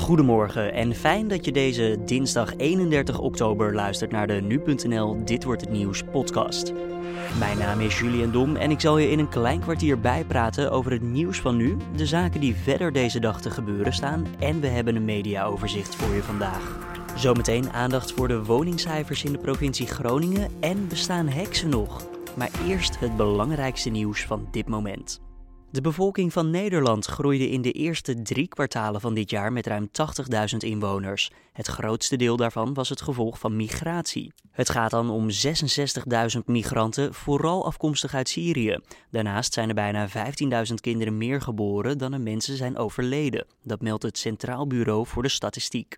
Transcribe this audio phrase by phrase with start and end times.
[0.00, 5.60] Goedemorgen en fijn dat je deze dinsdag 31 oktober luistert naar de nu.nl Dit wordt
[5.60, 6.72] het nieuws podcast.
[7.38, 10.92] Mijn naam is Julian Dom en ik zal je in een klein kwartier bijpraten over
[10.92, 14.66] het nieuws van nu, de zaken die verder deze dag te gebeuren staan en we
[14.66, 16.78] hebben een mediaoverzicht voor je vandaag.
[17.16, 22.06] Zometeen aandacht voor de woningscijfers in de provincie Groningen en bestaan heksen nog.
[22.36, 25.29] Maar eerst het belangrijkste nieuws van dit moment.
[25.72, 29.88] De bevolking van Nederland groeide in de eerste drie kwartalen van dit jaar met ruim
[30.52, 31.30] 80.000 inwoners.
[31.52, 34.32] Het grootste deel daarvan was het gevolg van migratie.
[34.50, 38.78] Het gaat dan om 66.000 migranten, vooral afkomstig uit Syrië.
[39.10, 43.46] Daarnaast zijn er bijna 15.000 kinderen meer geboren dan er mensen zijn overleden.
[43.62, 45.96] Dat meldt het Centraal Bureau voor de Statistiek.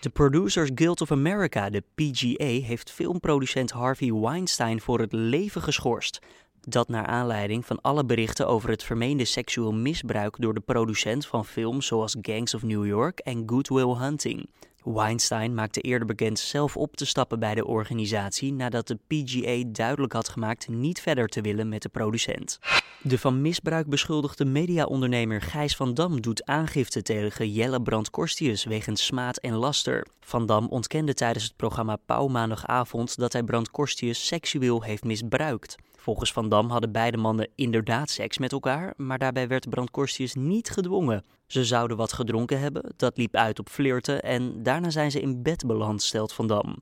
[0.00, 6.20] De Producers Guild of America, de PGA, heeft filmproducent Harvey Weinstein voor het leven geschorst.
[6.68, 11.44] Dat naar aanleiding van alle berichten over het vermeende seksueel misbruik door de producent van
[11.44, 14.48] films zoals Gangs of New York en Good Will Hunting.
[14.84, 20.12] Weinstein maakte eerder bekend zelf op te stappen bij de organisatie nadat de PGA duidelijk
[20.12, 22.58] had gemaakt niet verder te willen met de producent.
[23.02, 29.04] De van misbruik beschuldigde mediaondernemer Gijs van Dam doet aangifte tegen Jelle Brand Korstius wegens
[29.04, 30.06] smaad en laster.
[30.20, 35.76] Van Dam ontkende tijdens het programma Pauw maandagavond dat hij Brand Korstius seksueel heeft misbruikt.
[36.04, 40.34] Volgens Van Dam hadden beide mannen inderdaad seks met elkaar, maar daarbij werd Brand Korstius
[40.34, 41.24] niet gedwongen.
[41.46, 45.42] Ze zouden wat gedronken hebben, dat liep uit op flirten en daarna zijn ze in
[45.42, 46.76] bed beland, stelt Van Dam.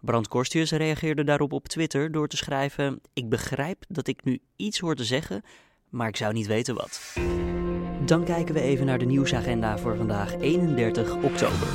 [0.00, 4.78] Brand Korstius reageerde daarop op Twitter door te schrijven: Ik begrijp dat ik nu iets
[4.78, 5.42] hoor te zeggen,
[5.88, 7.14] maar ik zou niet weten wat.
[8.04, 11.68] Dan kijken we even naar de nieuwsagenda voor vandaag 31 oktober.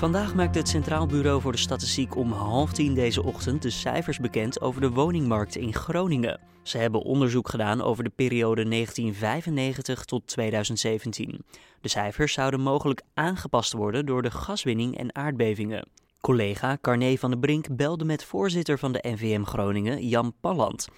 [0.00, 4.18] Vandaag maakt het Centraal Bureau voor de Statistiek om half tien deze ochtend de cijfers
[4.18, 6.40] bekend over de woningmarkt in Groningen.
[6.62, 11.44] Ze hebben onderzoek gedaan over de periode 1995 tot 2017.
[11.80, 15.88] De cijfers zouden mogelijk aangepast worden door de gaswinning en aardbevingen.
[16.20, 20.88] Collega Carné van der Brink belde met voorzitter van de NVM Groningen, Jan Palland.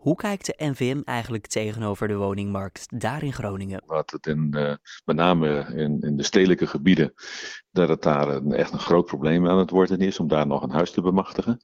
[0.00, 3.82] Hoe kijkt de NVM eigenlijk tegenover de woningmarkt daar in Groningen?
[3.86, 4.74] Wat het in, uh,
[5.04, 7.12] met name in, in, de stedelijke gebieden,
[7.70, 10.62] dat het daar een, echt een groot probleem aan het worden is om daar nog
[10.62, 11.60] een huis te bemachtigen.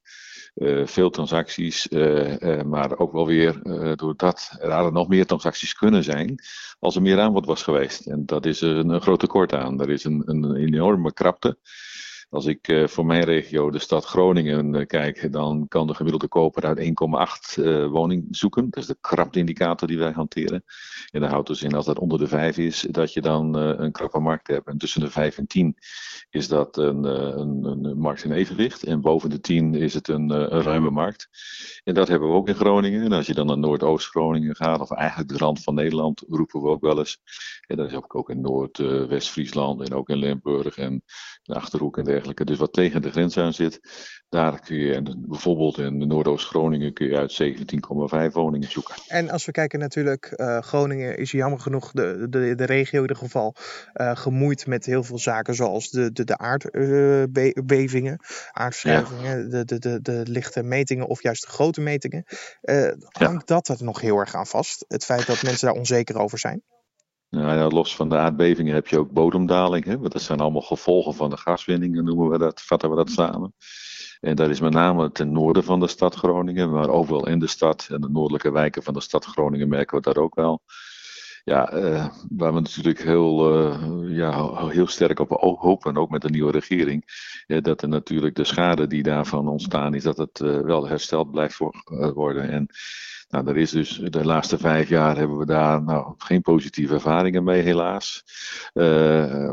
[0.55, 3.61] Uh, veel transacties, uh, maar ook wel weer
[3.97, 6.39] doordat er nog meer transacties kunnen zijn
[6.79, 8.07] als er meer aanbod was geweest.
[8.07, 9.81] En dat is een, een groot tekort aan.
[9.81, 11.59] Er is een, een enorme krapte.
[12.29, 16.29] Als ik uh, voor mijn regio, de stad Groningen, uh, kijk, dan kan de gemiddelde
[16.29, 18.71] koper uit 1,8 uh, woning zoeken.
[18.71, 20.65] Dat is de krapte-indicator die wij hanteren.
[21.11, 23.93] En dat houdt dus in als dat onder de 5 is, dat je dan een
[23.93, 24.67] krappe markt hebt.
[24.67, 25.77] En tussen de 5 en 10
[26.31, 28.85] is dat een, een, een, markt in evenwicht.
[28.85, 31.29] En boven de 10 is het een, een, ruime markt.
[31.85, 33.03] En dat hebben we ook in Groningen.
[33.03, 36.69] En als je dan naar Noordoost-Groningen gaat, of eigenlijk de rand van Nederland, roepen we
[36.69, 37.19] ook wel eens.
[37.67, 41.03] En dat is ook, ook in Noord-West-Friesland en ook in Limburg en
[41.43, 42.16] de Achterhoek en dergelijke.
[42.45, 43.81] Dus wat tegen de grens aan zit,
[44.29, 47.43] daar kun je bijvoorbeeld in Noordoost-Groningen kun je uit
[48.29, 48.95] 17,5 woningen zoeken.
[49.09, 53.09] En als we kijken natuurlijk, uh, Groningen is jammer genoeg de, de, de regio in
[53.09, 53.55] ieder geval
[53.95, 58.21] uh, gemoeid met heel veel zaken zoals de, de, de aardbevingen,
[58.83, 59.01] ja.
[59.49, 62.25] de, de, de, de lichte metingen of juist de grote metingen.
[63.09, 63.55] hangt ja.
[63.55, 64.85] dat er nog heel erg aan vast?
[64.89, 66.63] Het feit dat mensen daar onzeker over zijn?
[67.31, 69.85] Nou ja, los van de aardbevingen heb je ook bodemdaling.
[69.85, 69.99] Hè?
[69.99, 73.55] Want dat zijn allemaal gevolgen van de gaswinningen, noemen we dat, vatten we dat samen.
[74.21, 77.39] En dat is met name ten noorden van de stad Groningen, maar ook wel in
[77.39, 77.89] de stad.
[77.91, 80.63] En de noordelijke wijken van de stad Groningen merken we dat ook wel.
[81.45, 86.31] Ja, uh, waar we natuurlijk heel, uh, ja, heel sterk op hopen, ook met de
[86.31, 87.05] nieuwe regering,
[87.47, 91.55] dat er natuurlijk de schade die daarvan ontstaan is, dat het uh, wel hersteld blijft
[91.55, 91.83] voor,
[92.15, 92.49] worden.
[92.49, 92.69] En
[93.29, 97.45] nou, er is dus de laatste vijf jaar hebben we daar nou, geen positieve ervaringen
[97.45, 98.25] mee, helaas.
[98.75, 99.49] Uh,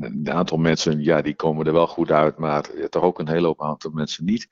[0.00, 3.46] een aantal mensen, ja, die komen er wel goed uit, maar toch ook een hele
[3.46, 4.48] hoop aantal mensen niet.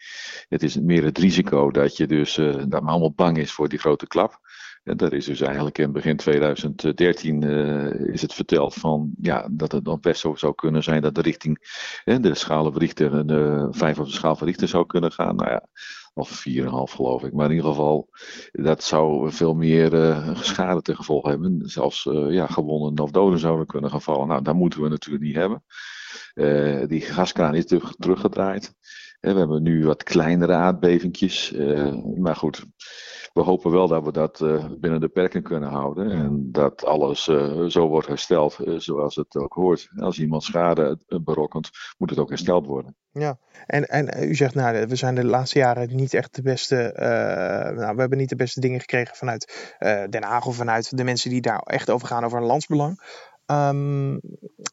[0.49, 3.79] Het is meer het risico dat je dus uh, dat allemaal bang is voor die
[3.79, 4.41] grote klap.
[4.85, 9.73] En dat is dus eigenlijk in begin 2013 uh, is het verteld van ja, dat
[9.73, 11.59] het dan best zo zou kunnen zijn dat de richting
[12.05, 15.37] de schaal de vijf op de schaal van Richter zou kunnen gaan.
[15.37, 15.67] Nou ja,
[16.19, 17.33] of 4,5 geloof ik.
[17.33, 18.09] Maar in ieder geval,
[18.53, 21.61] dat zou veel meer uh, schade ten gevolg hebben.
[21.65, 24.29] Zelfs uh, ja, gewonnen of doden zouden kunnen gaan vallen.
[24.29, 25.63] Nou, dat moeten we natuurlijk niet hebben.
[26.35, 28.75] Uh, die gaskraan is terug, teruggedraaid.
[29.21, 31.55] We hebben nu wat kleinere aardbevingjes.
[32.17, 32.67] maar goed,
[33.33, 36.11] we hopen wel dat we dat uh, binnen de perken kunnen houden.
[36.11, 39.89] En dat alles uh, zo wordt hersteld zoals het ook hoort.
[39.97, 42.97] Als iemand schade berokkent, moet het ook hersteld worden.
[43.11, 46.93] Ja, en, en u zegt, nou, we zijn de laatste jaren niet echt de beste.
[47.77, 49.75] nou, we hebben niet de beste dingen gekregen vanuit
[50.11, 53.01] Den Haag of vanuit de mensen die daar echt over gaan over een landsbelang.
[53.51, 54.21] Um,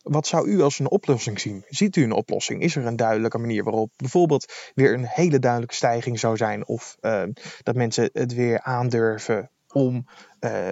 [0.02, 1.64] wat zou u als een oplossing zien?
[1.68, 2.62] Ziet u een oplossing?
[2.62, 6.68] Is er een duidelijke manier waarop bijvoorbeeld weer een hele duidelijke stijging zou zijn?
[6.68, 7.32] Of ehm,
[7.64, 10.06] dat mensen het weer aandurven om
[10.40, 10.68] uh,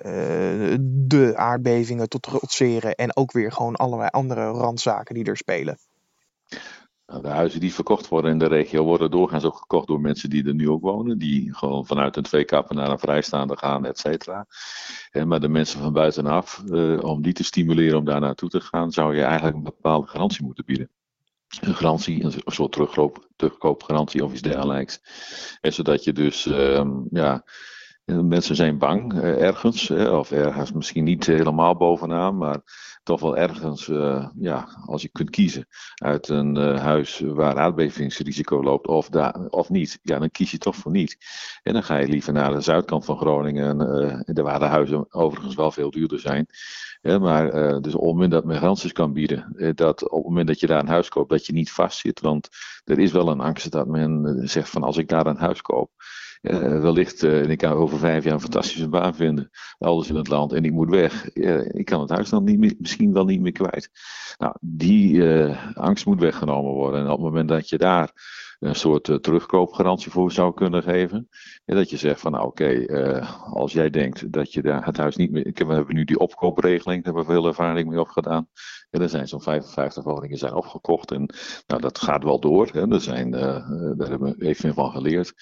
[0.84, 5.78] de aardbevingen te trotseren en ook weer gewoon allerlei andere randzaken die er spelen?
[7.14, 10.30] Nou, de huizen die verkocht worden in de regio worden doorgaans ook gekocht door mensen
[10.30, 11.18] die er nu ook wonen.
[11.18, 14.48] Die gewoon vanuit een twee-kappen naar een vrijstaande gaan, et cetera.
[15.26, 18.92] Maar de mensen van buitenaf, eh, om die te stimuleren om daar naartoe te gaan,
[18.92, 20.90] zou je eigenlijk een bepaalde garantie moeten bieden.
[21.62, 25.02] Een garantie, een soort terugkoop, terugkoopgarantie of iets dergelijks.
[25.62, 27.44] En zodat je dus, uh, ja,
[28.06, 32.62] mensen zijn bang uh, ergens, of ergens misschien niet helemaal bovenaan, maar
[33.04, 38.88] toch wel ergens, uh, ja, als je kunt kiezen uit een huis waar aardbevingsrisico loopt
[38.88, 41.18] of, daar, of niet, ja, dan kies je toch voor niet.
[41.64, 43.78] En dan ga je liever naar de zuidkant van Groningen,
[44.34, 46.48] waar de huizen overigens wel veel duurder zijn.
[47.02, 47.52] Maar
[47.82, 50.68] dus op het moment dat men garanties kan bieden, dat op het moment dat je
[50.68, 52.22] daar een huis koopt, dat je niet vastzit.
[52.22, 52.50] Want
[52.84, 55.92] er is wel een angst dat men zegt van als ik daar een huis koop,
[56.44, 60.28] uh, wellicht, uh, ik kan over vijf jaar een fantastische baan vinden, alles in het
[60.28, 61.36] land, en ik moet weg.
[61.36, 63.90] Uh, ik kan het huis dan niet misschien wel niet meer kwijt.
[64.38, 65.24] Nou, die
[65.74, 67.00] angst moet weggenomen worden.
[67.00, 68.12] En op het moment dat je daar
[68.60, 71.30] een soort terugkoopgarantie voor zou kunnen geven,
[71.66, 72.86] ja, dat je zegt van, nou oké,
[73.54, 77.04] als jij denkt dat je daar het huis niet meer, we hebben nu die opkoopregeling,
[77.04, 78.48] daar hebben we veel ervaring mee opgedaan.
[78.90, 81.34] Ja, er zijn zo'n 55 woningen zijn opgekocht en
[81.68, 82.70] nou, dat gaat wel door.
[82.72, 82.92] Hè.
[82.92, 85.34] Er zijn, daar hebben we even van geleerd.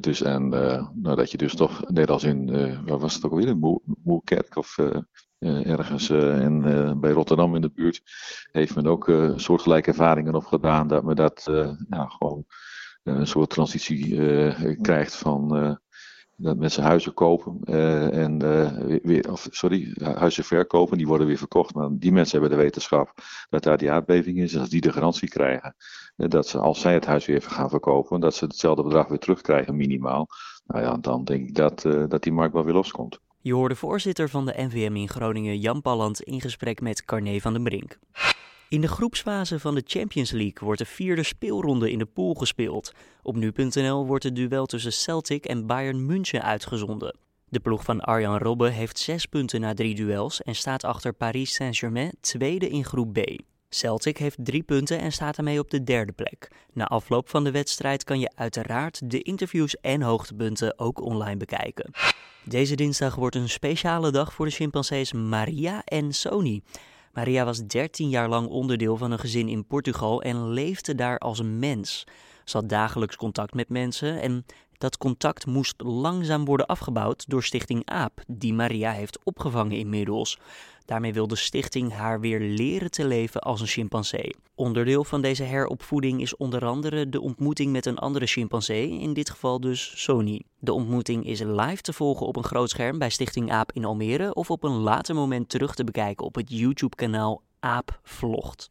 [0.00, 3.24] Dus en uh, nou, dat je dus toch, net als in, uh, waar was het
[3.24, 6.60] ook alweer, in Moerkerk of uh, ergens en,
[7.00, 8.02] bij Rotterdam in de buurt,
[8.52, 11.42] heeft men ook soortgelijke ervaringen opgedaan dat men dat
[11.88, 12.44] gewoon
[13.02, 14.16] een soort transitie
[14.80, 15.78] krijgt van
[16.36, 21.38] dat mensen huizen kopen uh, en uh, weer, of sorry, huizen verkopen, die worden weer
[21.38, 21.74] verkocht.
[21.74, 23.12] Maar die mensen hebben de wetenschap
[23.50, 24.54] dat daar die aardbeving is.
[24.54, 25.74] En als die de garantie krijgen,
[26.16, 29.18] uh, dat ze als zij het huis weer gaan verkopen, dat ze hetzelfde bedrag weer
[29.18, 30.28] terugkrijgen minimaal.
[30.66, 33.20] Nou ja, dan denk ik dat, dat die markt wel weer loskomt.
[33.40, 37.52] Je hoorde voorzitter van de NVM in Groningen, Jan Palland, in gesprek met Carné van
[37.52, 37.98] den Brink.
[38.72, 42.92] In de groepsfase van de Champions League wordt de vierde speelronde in de pool gespeeld.
[43.22, 47.16] Op nu.nl wordt het duel tussen Celtic en Bayern München uitgezonden.
[47.48, 51.54] De ploeg van Arjan Robben heeft zes punten na drie duels en staat achter Paris
[51.54, 53.40] Saint-Germain tweede in groep B.
[53.68, 56.50] Celtic heeft drie punten en staat daarmee op de derde plek.
[56.72, 61.90] Na afloop van de wedstrijd kan je uiteraard de interviews en hoogtepunten ook online bekijken.
[62.44, 66.62] Deze dinsdag wordt een speciale dag voor de chimpansees Maria en Sony.
[67.12, 71.38] Maria was 13 jaar lang onderdeel van een gezin in Portugal en leefde daar als
[71.38, 72.06] een mens.
[72.44, 74.46] Ze had dagelijks contact met mensen en
[74.82, 80.38] dat contact moest langzaam worden afgebouwd door Stichting AAP, die Maria heeft opgevangen inmiddels.
[80.84, 84.36] Daarmee wil de stichting haar weer leren te leven als een chimpansee.
[84.54, 89.30] Onderdeel van deze heropvoeding is onder andere de ontmoeting met een andere chimpansee, in dit
[89.30, 90.42] geval dus Sony.
[90.58, 94.34] De ontmoeting is live te volgen op een groot scherm bij Stichting AAP in Almere
[94.34, 98.70] of op een later moment terug te bekijken op het YouTube-kanaal AAP Vlogt.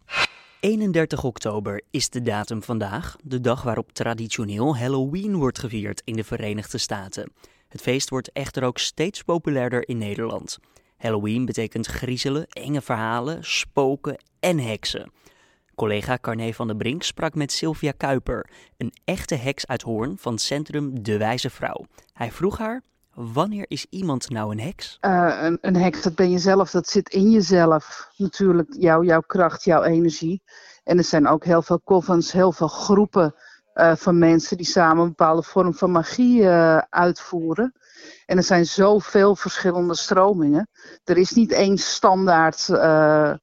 [0.61, 6.23] 31 oktober is de datum vandaag, de dag waarop traditioneel Halloween wordt gevierd in de
[6.23, 7.31] Verenigde Staten.
[7.67, 10.57] Het feest wordt echter ook steeds populairder in Nederland.
[10.97, 15.11] Halloween betekent griezelen, enge verhalen, spoken en heksen.
[15.75, 20.37] Collega Carné van der Brink sprak met Sylvia Kuiper, een echte heks uit Hoorn van
[20.37, 21.85] Centrum De Wijze Vrouw.
[22.13, 22.81] Hij vroeg haar,
[23.13, 24.97] wanneer is iemand nou een heks?
[25.01, 28.09] Uh, een, een, heks, dat ben je zelf, dat zit in jezelf.
[28.17, 30.41] Natuurlijk, jou, jouw kracht, jouw energie.
[30.83, 33.35] En er zijn ook heel veel covens, heel veel groepen
[33.75, 37.73] uh, van mensen die samen een bepaalde vorm van magie uh, uitvoeren.
[38.25, 40.69] En er zijn zoveel verschillende stromingen.
[41.03, 43.33] Er is niet één standaard uh,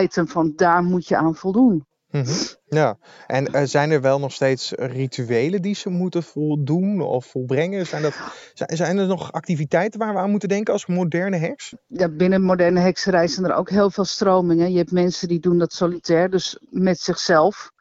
[0.00, 1.86] item van daar moet je aan voldoen.
[2.10, 2.34] Mm -hmm.
[2.74, 7.86] Ja, en uh, zijn er wel nog steeds rituelen die ze moeten voldoen of volbrengen?
[7.86, 8.14] Zijn, dat,
[8.54, 11.74] zijn er nog activiteiten waar we aan moeten denken als moderne heks?
[11.86, 14.72] Ja, binnen moderne hekserij zijn er ook heel veel stromingen.
[14.72, 17.72] Je hebt mensen die doen dat solitair, dus met zichzelf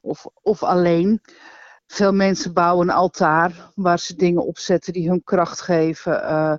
[0.00, 1.20] of, of, alleen.
[1.86, 6.12] Veel mensen bouwen een altaar waar ze dingen opzetten die hun kracht geven.
[6.12, 6.50] Uh,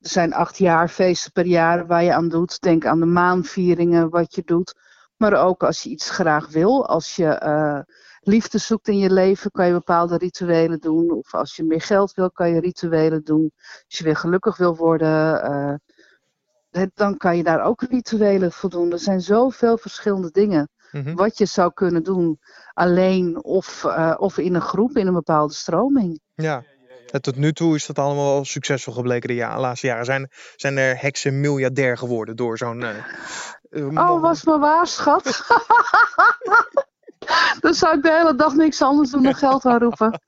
[0.00, 2.60] er zijn acht jaar feesten per jaar waar je aan doet.
[2.60, 4.74] Denk aan de maanvieringen, wat je doet.
[5.16, 6.86] Maar ook als je iets graag wil.
[6.86, 7.80] Als je uh,
[8.20, 11.10] liefde zoekt in je leven, kan je bepaalde rituelen doen.
[11.10, 13.52] Of als je meer geld wil, kan je rituelen doen.
[13.56, 15.78] Als je weer gelukkig wil worden,
[16.72, 18.92] uh, dan kan je daar ook rituelen voldoen.
[18.92, 20.68] Er zijn zoveel verschillende dingen.
[20.92, 21.14] Mm-hmm.
[21.14, 22.38] Wat je zou kunnen doen
[22.72, 26.20] alleen of, uh, of in een groep, in een bepaalde stroming.
[26.34, 26.64] Ja,
[27.10, 30.04] en tot nu toe is dat allemaal wel succesvol gebleken de ja, laatste jaren.
[30.04, 32.88] Zijn, zijn er heksen miljardair geworden door zo'n uh,
[33.70, 35.24] Oh, was maar waar, schat.
[37.60, 40.12] Dan zou ik de hele dag niks anders doen dan geld gaan roepen.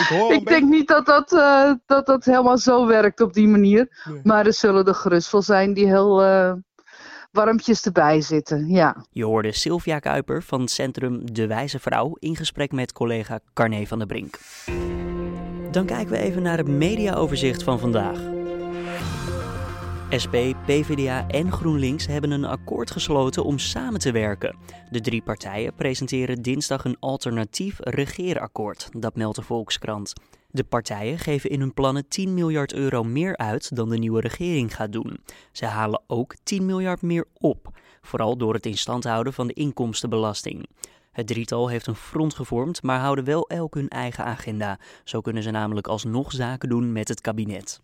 [0.00, 3.48] ik hoor ik denk niet dat dat, uh, dat dat helemaal zo werkt op die
[3.48, 3.88] manier.
[4.22, 6.52] Maar er zullen er gerust wel zijn die heel uh,
[7.30, 8.68] warmpjes erbij zitten.
[8.68, 9.04] Ja.
[9.10, 13.86] Je hoorde Sylvia Kuiper van het Centrum De Wijze Vrouw in gesprek met collega Carne
[13.86, 14.38] van der Brink.
[15.70, 18.39] Dan kijken we even naar het mediaoverzicht van vandaag.
[20.22, 20.36] SP,
[20.66, 24.56] PvdA en GroenLinks hebben een akkoord gesloten om samen te werken.
[24.90, 30.12] De drie partijen presenteren dinsdag een alternatief regeerakkoord, dat meldt de Volkskrant.
[30.50, 34.74] De partijen geven in hun plannen 10 miljard euro meer uit dan de nieuwe regering
[34.74, 35.20] gaat doen.
[35.52, 37.68] Ze halen ook 10 miljard meer op,
[38.00, 40.68] vooral door het in stand houden van de inkomstenbelasting.
[41.12, 44.78] Het drietal heeft een front gevormd, maar houden wel elk hun eigen agenda.
[45.04, 47.80] Zo kunnen ze namelijk alsnog zaken doen met het kabinet.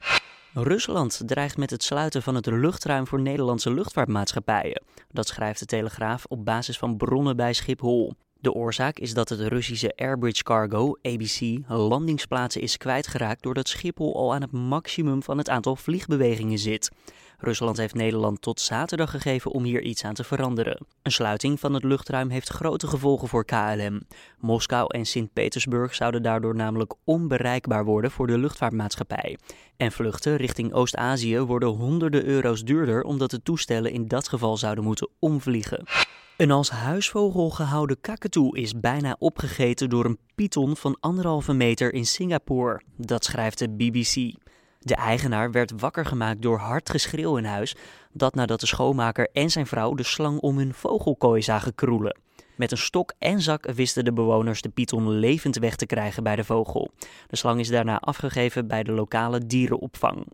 [0.59, 4.83] Rusland dreigt met het sluiten van het luchtruim voor Nederlandse luchtvaartmaatschappijen.
[5.11, 8.15] Dat schrijft de Telegraaf op basis van bronnen bij Schiphol.
[8.47, 14.35] De oorzaak is dat het Russische Airbridge Cargo, ABC, landingsplaatsen is kwijtgeraakt doordat Schiphol al
[14.35, 16.91] aan het maximum van het aantal vliegbewegingen zit.
[17.39, 20.87] Rusland heeft Nederland tot zaterdag gegeven om hier iets aan te veranderen.
[21.03, 24.03] Een sluiting van het luchtruim heeft grote gevolgen voor KLM.
[24.39, 29.39] Moskou en Sint-Petersburg zouden daardoor namelijk onbereikbaar worden voor de luchtvaartmaatschappij.
[29.77, 34.85] En vluchten richting Oost-Azië worden honderden euro's duurder omdat de toestellen in dat geval zouden
[34.85, 35.85] moeten omvliegen.
[36.37, 42.07] Een als huisvogel gehouden kakatoe is bijna opgegeten door een python van anderhalve meter in
[42.07, 42.81] Singapore.
[42.97, 44.35] Dat schrijft de BBC.
[44.79, 47.77] De eigenaar werd wakker gemaakt door hard geschreeuw in huis,
[48.13, 52.19] dat nadat de schoonmaker en zijn vrouw de slang om hun vogelkooi zagen kroelen.
[52.57, 56.37] Met een stok en zak wisten de bewoners de python levend weg te krijgen bij
[56.37, 56.91] de vogel.
[57.27, 60.27] De slang is daarna afgegeven bij de lokale dierenopvang.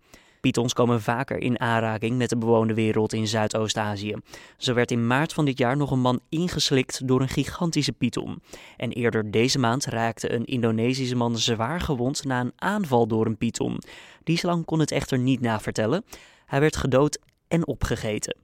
[0.42, 4.14] Pythons komen vaker in aanraking met de bewoonde wereld in Zuidoost-Azië.
[4.56, 8.42] Zo werd in maart van dit jaar nog een man ingeslikt door een gigantische python.
[8.76, 13.37] En eerder deze maand raakte een Indonesische man zwaar gewond na een aanval door een
[13.37, 13.78] python.
[14.25, 16.04] Die slang kon het echter niet navertellen.
[16.46, 17.18] Hij werd gedood
[17.49, 18.37] en opgegeten.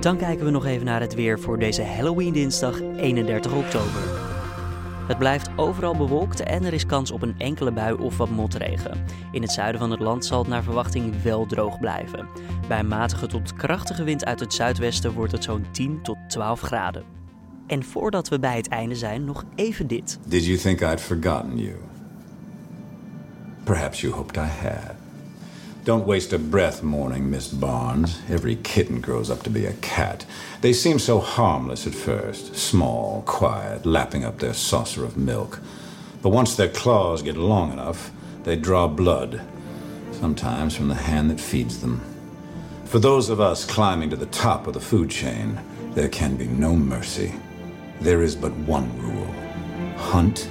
[0.00, 4.19] Dan kijken we nog even naar het weer voor deze Halloween dinsdag 31 oktober.
[5.10, 9.04] Het blijft overal bewolkt en er is kans op een enkele bui of wat motregen.
[9.32, 12.28] In het zuiden van het land zal het naar verwachting wel droog blijven.
[12.68, 16.60] Bij een matige tot krachtige wind uit het zuidwesten wordt het zo'n 10 tot 12
[16.60, 17.04] graden.
[17.66, 20.18] En voordat we bij het einde zijn, nog even dit.
[20.26, 21.76] Did you think I'd forgotten you?
[23.64, 24.99] Perhaps you hoped I had.
[25.90, 28.20] Don't waste a breath mourning Miss Barnes.
[28.28, 30.24] Every kitten grows up to be a cat.
[30.60, 35.58] They seem so harmless at first, small, quiet, lapping up their saucer of milk.
[36.22, 38.12] But once their claws get long enough,
[38.44, 39.40] they draw blood,
[40.12, 42.00] sometimes from the hand that feeds them.
[42.84, 45.58] For those of us climbing to the top of the food chain,
[45.94, 47.34] there can be no mercy.
[48.00, 49.34] There is but one rule
[49.96, 50.48] hunt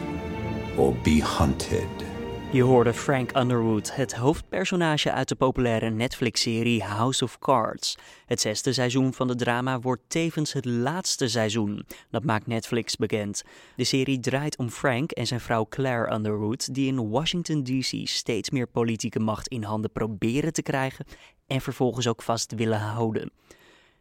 [0.77, 2.08] or be hunted.
[2.51, 7.97] Je hoorde Frank Underwood, het hoofdpersonage uit de populaire Netflix-serie House of Cards.
[8.25, 11.85] Het zesde seizoen van de drama wordt tevens het laatste seizoen.
[12.09, 13.43] Dat maakt Netflix bekend.
[13.75, 18.49] De serie draait om Frank en zijn vrouw Claire Underwood, die in Washington DC steeds
[18.49, 21.05] meer politieke macht in handen proberen te krijgen
[21.47, 23.31] en vervolgens ook vast willen houden.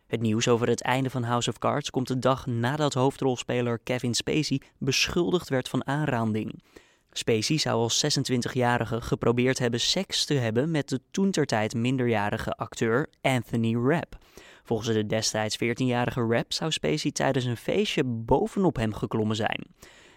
[0.07, 4.15] Het nieuws over het einde van House of Cards komt de dag nadat hoofdrolspeler Kevin
[4.15, 6.63] Spacey beschuldigd werd van aanranding.
[7.19, 13.75] Spacey zou als 26-jarige geprobeerd hebben seks te hebben met de toentertijd minderjarige acteur Anthony
[13.75, 14.19] Rapp.
[14.65, 19.67] Volgens de destijds 14-jarige Rapp zou Spacey tijdens een feestje bovenop hem geklommen zijn.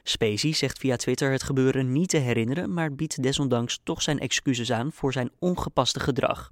[0.03, 4.71] Spacey zegt via Twitter het gebeuren niet te herinneren, maar biedt desondanks toch zijn excuses
[4.71, 6.49] aan voor zijn ongepaste gedrag.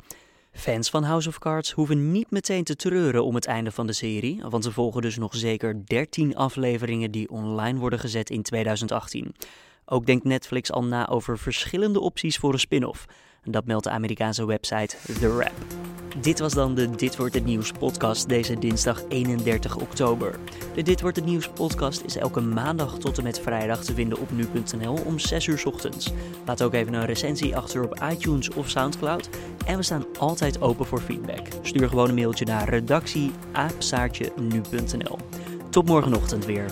[0.51, 3.93] Fans van House of Cards hoeven niet meteen te treuren om het einde van de
[3.93, 9.35] serie, want ze volgen dus nog zeker 13 afleveringen die online worden gezet in 2018.
[9.91, 13.05] Ook denkt Netflix al na over verschillende opties voor een spin-off.
[13.43, 15.53] Dat meldt de Amerikaanse website The Wrap.
[16.21, 20.39] Dit was dan de Dit wordt het nieuws podcast deze dinsdag 31 oktober.
[20.75, 24.19] De Dit wordt het nieuws podcast is elke maandag tot en met vrijdag te vinden
[24.19, 26.11] op nu.nl om 6 uur ochtends.
[26.45, 29.29] Laat ook even een recensie achter op iTunes of Soundcloud
[29.65, 31.47] en we staan altijd open voor feedback.
[31.61, 33.31] Stuur gewoon een mailtje naar redactie
[34.37, 35.17] nu.nl.
[35.69, 36.65] Tot morgenochtend weer.